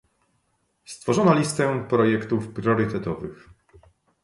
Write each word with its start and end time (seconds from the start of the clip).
Stworzono 0.85 1.33
listę 1.33 1.85
projektów 1.89 2.47
priorytetowych 2.53 3.49